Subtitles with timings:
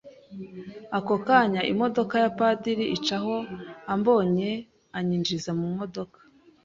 [0.97, 3.35] ako kanya imodoka yapadiri icaho
[3.93, 4.49] ambonye
[4.97, 6.19] anyinjiza mu modoka.